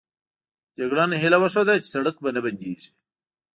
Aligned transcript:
جګړن 0.77 1.11
هیله 1.21 1.37
وښوده 1.39 1.73
چې 1.81 1.87
سړک 1.93 2.15
به 2.23 2.29
نه 2.35 2.39
بندېږي. 2.45 2.89